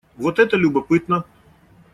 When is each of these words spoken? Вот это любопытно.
Вот 0.17 0.39
это 0.39 0.57
любопытно. 0.57 1.25